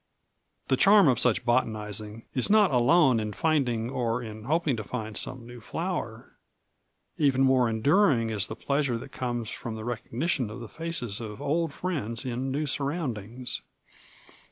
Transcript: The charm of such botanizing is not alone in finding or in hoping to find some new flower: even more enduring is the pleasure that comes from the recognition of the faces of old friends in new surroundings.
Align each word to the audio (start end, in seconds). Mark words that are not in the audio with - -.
The 0.69 0.77
charm 0.77 1.07
of 1.07 1.19
such 1.19 1.45
botanizing 1.45 2.25
is 2.33 2.49
not 2.49 2.71
alone 2.71 3.19
in 3.19 3.33
finding 3.33 3.91
or 3.91 4.23
in 4.23 4.45
hoping 4.45 4.75
to 4.77 4.83
find 4.83 5.15
some 5.15 5.45
new 5.45 5.61
flower: 5.61 6.39
even 7.19 7.43
more 7.43 7.69
enduring 7.69 8.31
is 8.31 8.47
the 8.47 8.55
pleasure 8.55 8.97
that 8.97 9.11
comes 9.11 9.51
from 9.51 9.75
the 9.75 9.85
recognition 9.85 10.49
of 10.49 10.59
the 10.59 10.67
faces 10.67 11.21
of 11.21 11.39
old 11.39 11.71
friends 11.71 12.25
in 12.25 12.49
new 12.49 12.65
surroundings. 12.65 13.61